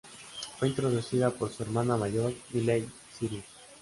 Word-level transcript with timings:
Fue 0.57 0.67
introducida 0.69 1.29
por 1.29 1.51
su 1.51 1.61
hermana 1.61 1.95
mayor 1.95 2.33
Miley 2.53 2.89
Cyrus. 3.19 3.43